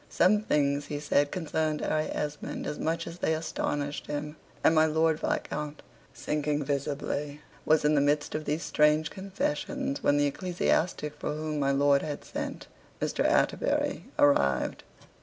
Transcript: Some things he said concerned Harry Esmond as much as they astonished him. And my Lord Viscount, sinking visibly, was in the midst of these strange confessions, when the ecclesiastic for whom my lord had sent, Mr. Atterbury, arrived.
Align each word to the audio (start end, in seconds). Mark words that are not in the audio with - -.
Some 0.09 0.41
things 0.41 0.87
he 0.87 0.99
said 0.99 1.29
concerned 1.29 1.81
Harry 1.81 2.09
Esmond 2.11 2.65
as 2.65 2.79
much 2.79 3.05
as 3.05 3.19
they 3.19 3.35
astonished 3.35 4.07
him. 4.07 4.35
And 4.63 4.73
my 4.73 4.87
Lord 4.87 5.19
Viscount, 5.19 5.83
sinking 6.11 6.63
visibly, 6.65 7.41
was 7.67 7.85
in 7.85 7.93
the 7.93 8.01
midst 8.01 8.33
of 8.33 8.45
these 8.45 8.63
strange 8.63 9.11
confessions, 9.11 10.01
when 10.01 10.17
the 10.17 10.25
ecclesiastic 10.25 11.13
for 11.19 11.35
whom 11.35 11.59
my 11.59 11.69
lord 11.69 12.01
had 12.01 12.25
sent, 12.25 12.65
Mr. 12.99 13.23
Atterbury, 13.23 14.05
arrived. 14.17 14.83